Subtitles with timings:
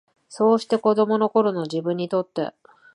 [0.29, 2.55] そうして、子供の頃の自分にとって、